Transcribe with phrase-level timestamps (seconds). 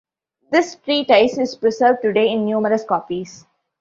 [0.51, 3.45] This treatise is preserved today in numerous copies.